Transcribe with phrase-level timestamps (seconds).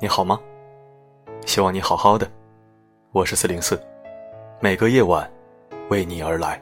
[0.00, 0.40] 你好吗？
[1.46, 2.28] 希望你好好的。
[3.12, 3.80] 我是四零四，
[4.60, 5.30] 每个夜晚
[5.88, 6.60] 为你而来。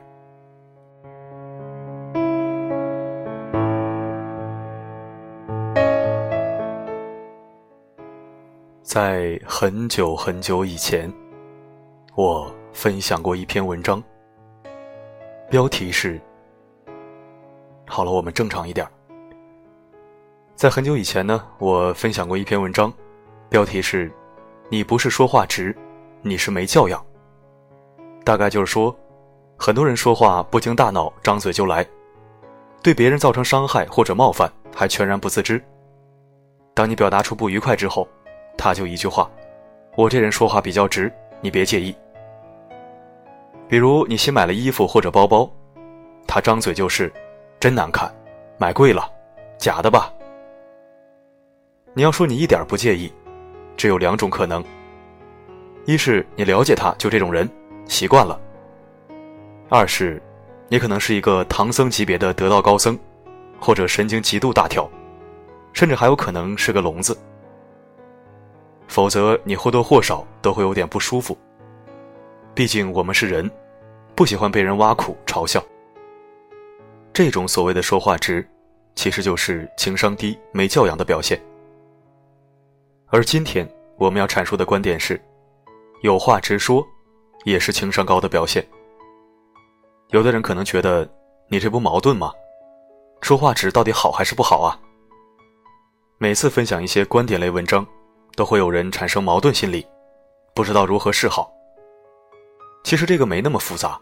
[8.83, 11.11] 在很久很久以前，
[12.15, 14.03] 我分享过一篇文章，
[15.49, 16.21] 标题是
[17.89, 18.87] “好了，我们正常一点。”
[20.55, 22.93] 在很久以前呢，我分享过一篇文章，
[23.53, 24.11] 标题是
[24.71, 25.77] “你不是说话直，
[26.23, 27.05] 你是没教养”。
[28.25, 28.97] 大概就是说，
[29.59, 31.87] 很多人说话不经大脑，张嘴就来，
[32.83, 35.63] 对别人造成伤害或者冒犯还全然不自知。
[36.73, 38.09] 当你表达出不愉快之后，
[38.57, 39.31] 他就一句话
[39.99, 41.95] ：“我这人说话比较直，你别介意。”
[43.69, 45.47] 比如你新买了衣服或者包包，
[46.27, 47.13] 他张嘴就是
[47.61, 48.11] ：“真难看，
[48.57, 49.13] 买贵了，
[49.59, 50.11] 假的吧？”
[51.93, 53.13] 你要说你一点不介意，
[53.83, 54.63] 只有两种可能：
[55.87, 57.51] 一是你了解他就这种人，
[57.89, 58.39] 习惯了；
[59.69, 60.23] 二是，
[60.69, 62.97] 你可能是一个唐僧级别的得道高僧，
[63.59, 64.89] 或者神经极度大条，
[65.73, 67.19] 甚至还有可能是个聋子。
[68.87, 71.37] 否则，你或多或少都会有点不舒服。
[72.55, 73.51] 毕竟我们是人，
[74.15, 75.61] 不喜欢被人挖苦嘲笑。
[77.13, 78.49] 这种所谓的说话直，
[78.95, 81.37] 其实就是情商低、没教养的表现。
[83.13, 83.69] 而今天
[83.99, 85.21] 我们要阐述的观点是，
[86.01, 86.83] 有话直说，
[87.45, 88.67] 也是情商高的表现。
[90.09, 91.07] 有的人可能觉得，
[91.47, 92.33] 你这不矛盾吗？
[93.21, 94.81] 说话直到底好还是不好啊？
[96.17, 97.87] 每次分享一些观点类文章，
[98.35, 99.87] 都会有人产生矛盾心理，
[100.55, 101.53] 不知道如何是好。
[102.83, 104.01] 其实这个没那么复杂。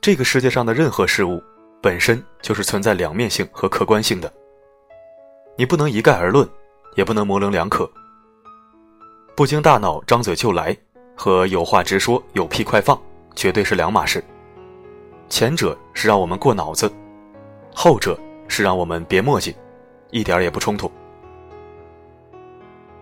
[0.00, 1.42] 这个世界上的任何事物，
[1.82, 4.32] 本身就是存在两面性和客观性的，
[5.58, 6.48] 你不能一概而论。
[6.94, 7.90] 也不能模棱两可。
[9.34, 10.76] 不经大脑张嘴就来
[11.16, 13.00] 和有话直说、有屁快放
[13.34, 14.22] 绝对是两码事。
[15.28, 16.92] 前者是让我们过脑子，
[17.74, 18.18] 后者
[18.48, 19.56] 是让我们别墨迹，
[20.10, 20.90] 一点也不冲突。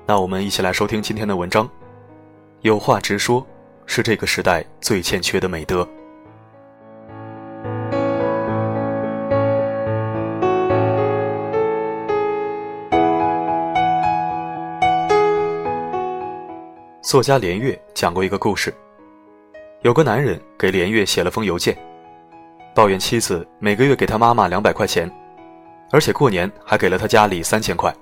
[0.07, 1.69] 那我们一起来收听今天的文章。
[2.61, 3.45] 有话直说，
[3.87, 5.89] 是这个时代最欠缺的美德。
[17.11, 18.73] 作家连岳讲过一个故事，
[19.83, 21.77] 有个男人给连岳写了封邮件，
[22.73, 25.11] 抱怨妻子每个月给他妈妈两百块钱，
[25.91, 27.93] 而且过年还给了他家里三千块，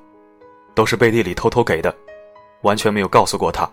[0.75, 1.97] 都是背地里偷偷给的，
[2.61, 3.67] 完全没有告诉过他。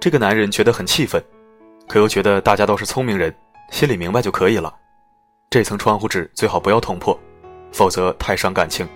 [0.00, 1.22] 这个男人觉得很气愤，
[1.86, 3.36] 可又觉得大家都是聪明人，
[3.70, 4.74] 心里明白就可以了。
[5.50, 7.20] 这层窗户纸最好不要捅破，
[7.70, 8.88] 否则太伤感情。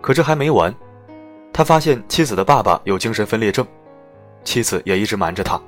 [0.00, 0.74] 可这还没完，
[1.52, 3.66] 他发现妻子的爸爸有精神分裂症。
[4.44, 5.60] 妻子也一直瞒着他。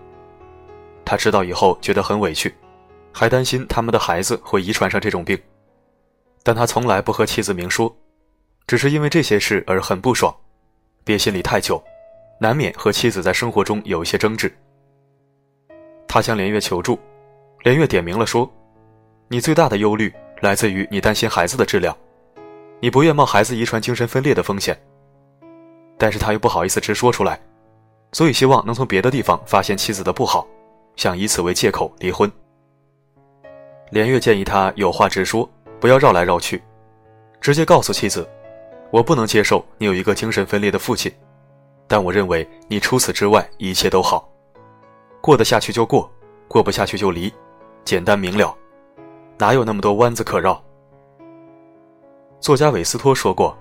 [1.04, 2.54] 他知道以后觉得很委屈，
[3.12, 5.38] 还担心他们的孩子会遗传上这种病，
[6.42, 7.94] 但他从来不和妻子明说，
[8.66, 10.34] 只是因为这些事而很不爽，
[11.04, 11.82] 憋心里太久，
[12.40, 14.50] 难免和妻子在生活中有一些争执。
[16.08, 16.98] 他向连月求助，
[17.64, 18.50] 连月点明了说
[19.28, 21.96] ：“你最大的忧虑来自于你担心孩子的质量，
[22.80, 24.80] 你不愿冒孩子遗传精神分裂的风险。”
[25.98, 27.40] 但是他又不好意思直说出来。
[28.14, 30.46] 所以希望能从别的地方发现妻子的不好，
[30.94, 32.30] 想以此为借口离婚。
[33.90, 36.62] 连月建议他有话直说，不要绕来绕去，
[37.40, 38.26] 直接告诉妻子
[38.92, 41.12] ：“我不能接受你有一个精神分裂的父亲，
[41.88, 44.28] 但我认为你除此之外一切都好，
[45.20, 46.08] 过得下去就过，
[46.46, 47.32] 过不下去就离，
[47.84, 48.56] 简单明了，
[49.38, 50.62] 哪有那么多弯子可绕？”
[52.38, 53.58] 作家韦斯托说过：“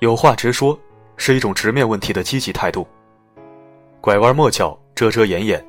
[0.00, 0.78] 有话直说
[1.18, 2.88] 是一种直面问题的积极态度。”
[4.00, 5.62] 拐弯抹角、遮遮掩掩，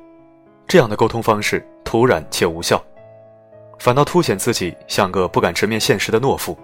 [0.68, 2.80] 这样的沟通方式突然且无效，
[3.80, 6.56] 反倒凸显自己像个不敢直面现实的懦夫。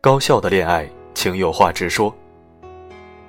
[0.00, 2.12] 高效的恋爱，请有话直说。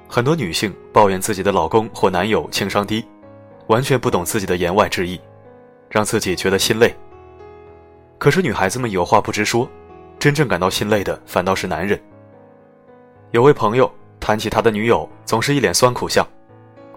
[0.07, 3.05] 很多女性抱怨自己的老公或男友情商低，
[3.67, 5.19] 完全不懂自己的言外之意，
[5.89, 6.95] 让自己觉得心累。
[8.17, 9.69] 可是女孩子们有话不直说。
[10.23, 12.01] 真正感到心累的反倒是男人。
[13.31, 13.91] 有位朋友
[14.21, 16.25] 谈起他的女友，总是一脸酸苦相，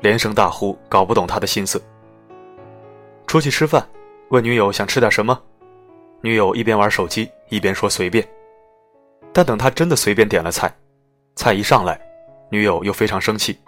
[0.01, 1.83] 连声大呼，搞不懂他的心思。
[3.27, 3.85] 出去吃饭，
[4.29, 5.37] 问女友想吃点什么，
[6.21, 8.25] 女友一边玩手机一边说随便。
[9.33, 10.73] 但等他真的随便点了菜，
[11.35, 12.01] 菜一上来，
[12.49, 13.59] 女友又非常生气，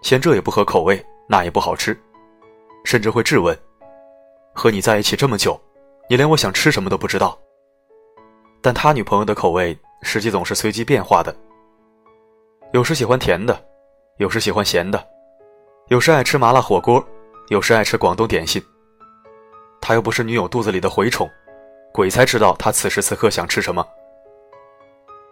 [0.00, 1.94] 嫌这也不合口味，那也不好吃，
[2.82, 3.54] 甚至会质问：
[4.54, 5.60] 和你在一起这么久，
[6.08, 7.38] 你连我想吃什么都不知道。
[8.66, 11.32] 但他女朋友的口味实际总是随机变化的，
[12.72, 13.56] 有时喜欢甜的，
[14.18, 15.06] 有时喜欢咸的，
[15.86, 17.00] 有时爱吃麻辣火锅，
[17.46, 18.60] 有时爱吃广东点心。
[19.80, 21.30] 他又不是女友肚子里的蛔虫，
[21.92, 23.86] 鬼才知道他此时此刻想吃什么。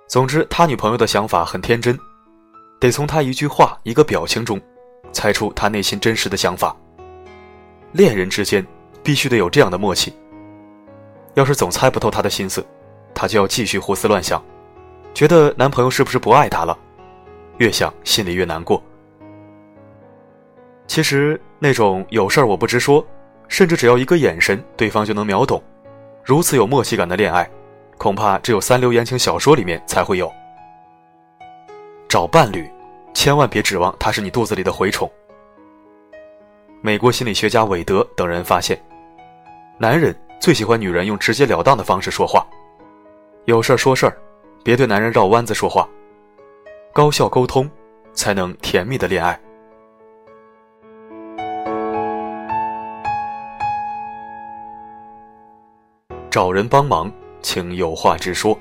[0.06, 1.98] 总之，他女朋友的想法很天真，
[2.78, 4.60] 得从他一句话、一个表情中，
[5.10, 6.76] 猜出他内心真实的想法。
[7.90, 8.64] 恋人之间
[9.02, 10.14] 必须得有这样的默契。
[11.34, 12.64] 要是总猜不透他的心思，
[13.14, 14.42] 她就要继续胡思乱想，
[15.14, 16.76] 觉得男朋友是不是不爱她了？
[17.58, 18.82] 越想心里越难过。
[20.86, 23.04] 其实那种有事儿我不直说，
[23.48, 25.62] 甚至只要一个眼神，对方就能秒懂，
[26.24, 27.48] 如此有默契感的恋爱。
[27.96, 30.30] 恐怕只有三流言情小说里面才会有。
[32.08, 32.68] 找伴侣，
[33.14, 35.10] 千万别指望他是你肚子里的蛔虫。
[36.82, 38.78] 美国心理学家韦德等人发现，
[39.78, 42.44] 男人最喜欢女人用直截了当的方式说话，
[43.46, 44.16] 有事儿说事儿，
[44.62, 45.86] 别对男人绕弯子说话。
[46.94, 47.70] 高效沟通，
[48.14, 49.38] 才能甜蜜的恋爱。
[56.30, 57.12] 找人帮忙。
[57.42, 58.58] 请有话直说。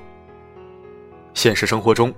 [1.32, 2.12] 现实生活中，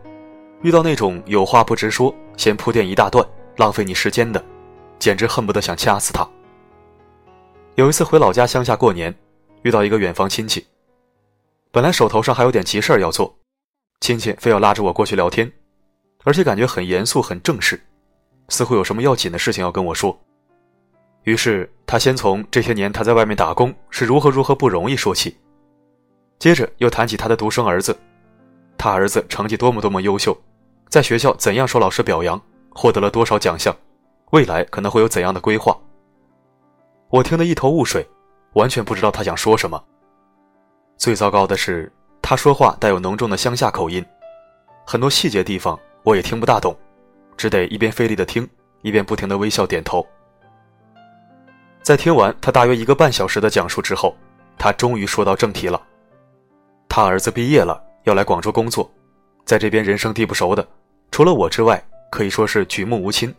[0.63, 3.25] 遇到那种有话不直说、先铺垫一大段、
[3.57, 4.45] 浪费你时间的，
[4.99, 6.29] 简直恨不得想掐死他。
[7.77, 9.15] 有一次回老家乡下过年，
[9.63, 10.67] 遇到一个远房亲戚，
[11.77, 13.37] 本来手头上还有点急事儿要做，
[14.01, 15.53] 亲戚非要拉着我过去聊天，
[16.25, 17.79] 而且感觉很严肃、很正式，
[18.49, 20.19] 似乎有什么要紧的事情要跟我说。
[21.25, 25.37] 于是他先从这些年他在外面打工是如何如何不容易说起。
[26.39, 27.95] 接着又谈起他的独生儿子，
[28.79, 30.35] 他儿子成绩多么多么优秀，
[30.89, 32.41] 在学校怎样受老师表扬，
[32.71, 33.77] 获得了多少奖项，
[34.31, 35.79] 未来可能会有怎样的规划。
[37.11, 38.09] 我听得一头雾水，
[38.55, 39.85] 完全不知道他想说什么。
[40.97, 44.05] 最糟糕的是，他说话带有浓重的乡下口音，
[44.87, 46.75] 很多细节地方我也听不大懂，
[47.37, 48.49] 只得一边费力的听，
[48.83, 50.05] 一边不停的微笑点头。
[51.83, 54.17] 在听完他大约一个半小时的讲述之后，
[54.59, 55.81] 他终于说到正题了。
[56.89, 58.91] 他儿子毕业了，要来广州工作，
[59.45, 60.67] 在这边人生地不熟的，
[61.11, 63.33] 除了我之外，可以说是举目无亲，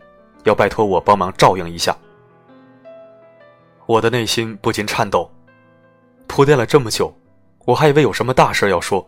[0.44, 1.94] 要拜托我帮忙照应一下。
[3.84, 5.30] 我的内心不禁颤抖，
[6.26, 7.12] 铺垫了这么久，
[7.68, 9.06] 我还以为有什么大事要说，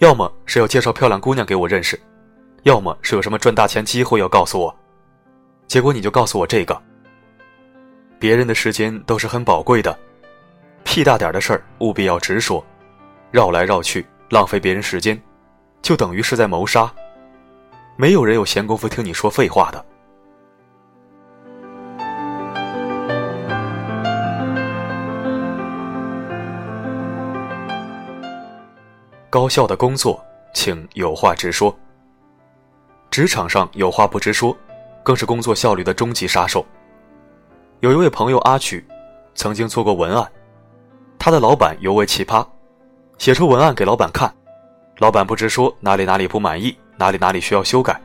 [0.00, 1.98] 要么是要介绍漂亮姑娘给我认识，
[2.64, 4.76] 要么是有什么赚大钱机会要告诉我，
[5.66, 6.78] 结果你就告诉我这个。
[8.18, 9.98] 别人的时间都是很宝贵的，
[10.84, 12.62] 屁大点的事儿务必要直说。
[13.30, 15.18] 绕来绕去，浪费别人时间，
[15.80, 16.92] 就等于是在谋杀。
[17.96, 19.82] 没有人有闲工夫听你说废话的。
[29.30, 30.20] 高效的工作，
[30.52, 31.72] 请有话直说。
[33.12, 34.56] 职场上有话不直说，
[35.04, 36.66] 更是工作效率的终极杀手。
[37.78, 38.84] 有一位朋友阿曲，
[39.36, 40.28] 曾经做过文案，
[41.16, 42.44] 他的老板尤为奇葩。
[43.18, 44.34] 写出文案给老板看，
[44.98, 48.00] 老板不直说哪里哪里不满意，哪里哪里需要修改，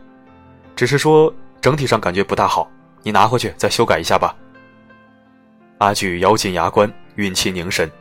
[0.76, 2.70] 只是说整体上感觉不大好，
[3.02, 4.36] 你拿回去再修改一下吧。
[5.80, 7.92] 阿曲咬紧牙关，运气凝神，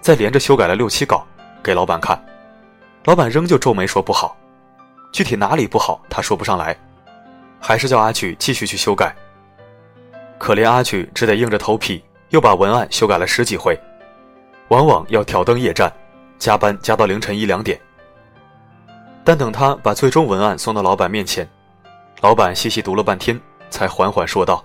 [0.00, 1.26] 再连着修改了六七稿
[1.64, 2.16] 给老板看，
[3.04, 4.36] 老板仍旧皱眉说不好，
[5.12, 6.76] 具体哪里不好他说不上来，
[7.58, 9.14] 还是叫阿曲继续去修改。
[10.38, 13.78] 可怜阿曲只得硬着头皮又把文案修改了十几回，
[14.68, 15.92] 往往要挑灯夜战。
[16.38, 17.78] 加班加到凌晨一两点，
[19.22, 21.46] 但等他把最终文案送到老板面前，
[22.22, 23.38] 老板细细读了半天，
[23.68, 24.64] 才缓缓说道：“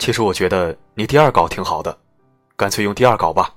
[0.00, 1.94] 其实我觉得你第二稿挺好的，
[2.56, 3.52] 干脆用第二稿吧。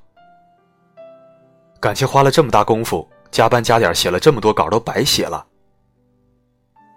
[1.79, 5.45] 感情花了这么大功夫，加班加点写了这么多稿都白写了。”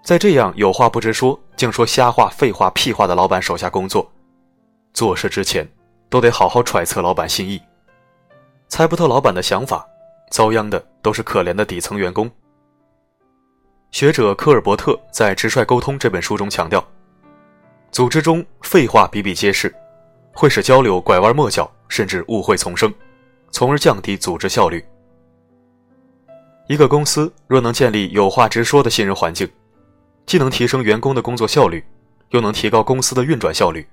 [0.03, 4.11] 在这样有话不直说，净说瞎话、废话、屁话的老板手下工作，
[4.95, 5.69] 做事之前
[6.09, 7.61] 都得好好揣测老板心意，
[8.69, 9.87] 猜不透老板的想法。
[10.31, 12.31] 遭殃的都是可怜的底层员工。
[13.91, 16.83] 学者科尔伯特在《直率沟通》这本书中强调，
[17.91, 19.75] 组织中废话比比皆是，
[20.33, 22.95] 会使交流拐弯抹角，甚至误会丛生，
[23.51, 24.85] 从而降低组织效率。
[26.71, 29.51] 一个公司若能建立有话直说的信任环境，
[30.25, 31.85] 既能提升员工的工作效率，
[32.29, 33.85] 又能提高公司的运转效率，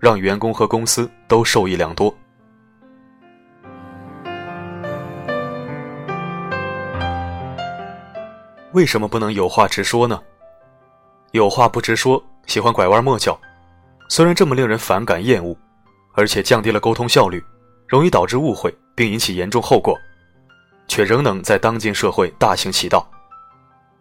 [0.00, 2.16] 让员工和公司都受益良多。
[8.72, 10.18] 为什么不能有话直说呢？
[11.32, 13.38] 有话不直说，喜欢拐弯抹角，
[14.08, 15.54] 虽然这么令人反感厌恶，
[16.14, 17.44] 而且降低了沟通效率，
[17.86, 19.94] 容易导致误会，并引起严重后果，
[20.88, 23.06] 却仍能在当今社会大行其道。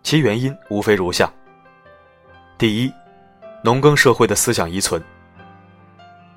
[0.03, 1.31] 其原因无非如下：
[2.57, 2.93] 第一，
[3.63, 5.03] 农耕社会的思想遗存。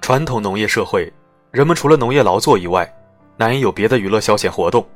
[0.00, 1.12] 传统农业社会，
[1.50, 2.90] 人们除了农业劳作以外，
[3.36, 4.86] 难以有别的娱乐消遣活动，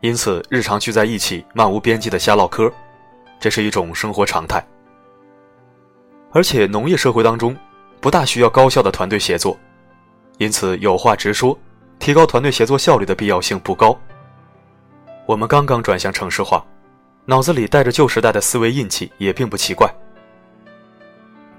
[0.00, 2.72] 因此日常聚在一起漫无边际的瞎唠嗑，
[3.38, 4.66] 这是一种生活常态。
[6.32, 7.56] 而且农业社会当中，
[8.00, 9.56] 不大需要高效的团队协作，
[10.38, 11.56] 因此有话直说，
[11.98, 13.98] 提高团队协作效率的必要性不高。
[15.28, 16.64] 我们刚刚转向城市化。
[17.26, 19.86] 脑子里带着旧时代的思维印记也并不奇怪。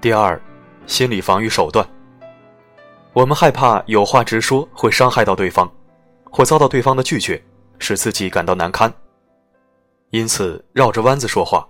[0.00, 0.42] 第二，
[0.88, 1.88] 心理防御手段。
[3.12, 5.70] 我们害怕有话直说会伤害到对方，
[6.32, 7.40] 或遭到对方的拒绝，
[7.78, 8.92] 使自己感到难堪。
[10.10, 11.64] 因此，绕着弯子说话，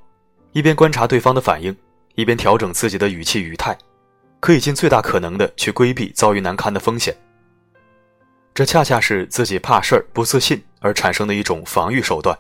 [0.52, 1.76] 一边观察对方的反应，
[2.14, 3.76] 一边调整自己的语气语态，
[4.40, 7.14] 可以尽最大可能的去规避遭遇难堪的风险。
[8.52, 12.37] 这恰恰是自己怕事儿、不自信而产生的一种防御手段。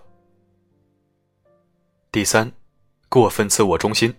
[2.12, 2.50] 第三，
[3.08, 4.12] 过分自我中心。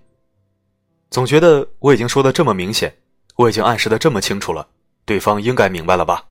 [1.10, 2.94] 总觉得我已经说的这么明显，
[3.36, 4.66] 我已经暗示的这么清楚了，
[5.06, 6.26] 对方应该明白了吧？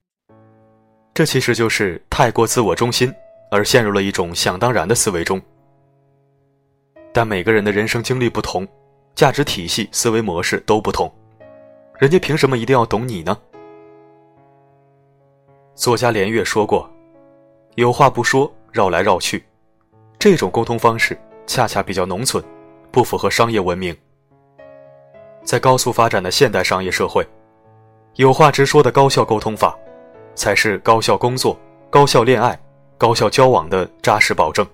[1.13, 3.13] 这其实就是太过自我中心，
[3.51, 5.41] 而陷入了一种想当然的思维中。
[7.13, 8.67] 但每个人的人生经历不同，
[9.15, 11.13] 价值体系、思维模式都不同，
[11.99, 13.39] 人家凭什么一定要懂你呢？
[15.81, 16.87] 作家连岳说过
[17.77, 19.43] ：“有话不说，绕来绕去，
[20.19, 21.19] 这种沟通方式。”
[21.49, 22.45] 恰恰比较农村，
[22.91, 23.97] 不符合商业文明。
[25.43, 27.27] 在高速发展的现代商业社会，
[28.17, 29.75] 有话直说的高效沟通法，
[30.35, 31.59] 才是高效工作、
[31.89, 32.61] 高效恋爱、
[32.99, 34.65] 高效交往的扎实保证。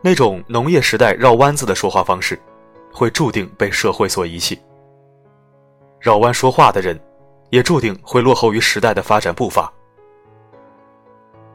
[0.00, 2.40] 那种农业时代绕弯子的说话方式，
[2.90, 4.58] 会注定被社会所遗弃。
[6.00, 6.98] 绕弯说话的人，
[7.52, 9.70] 也注定会落后于时代的发展步伐。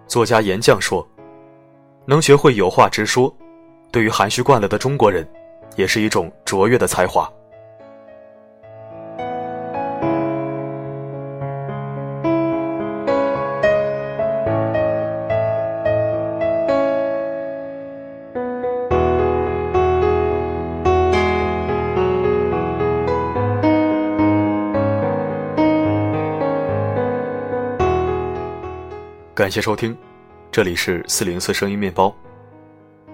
[0.06, 1.06] 作家严酱说
[2.06, 3.36] ：“能学会有话直说。”
[3.92, 5.27] 对于含蓄惯了的中国人，
[5.75, 7.27] 也是一种卓越的才华。
[29.38, 29.96] 感谢收听，
[30.51, 32.12] 这里是四零四声音面包。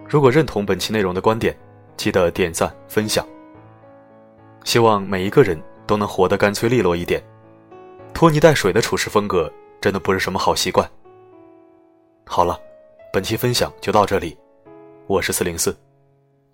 [0.08, 1.54] 如果认同本期内容的观点，
[1.98, 3.28] 记得点赞分享。
[4.64, 7.22] 希望每一个人都能活得干脆利落一点，
[8.14, 9.52] 拖泥带水的处事风格
[9.82, 10.90] 真的不是什么好习惯。
[12.26, 12.58] 好了，
[13.12, 14.38] 本期分享就到这里，
[15.08, 15.78] 我是四零四，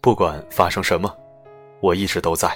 [0.01, 1.15] 不管发生什么，
[1.79, 2.49] 我一直都在。